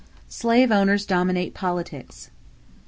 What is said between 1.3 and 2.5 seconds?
Politics.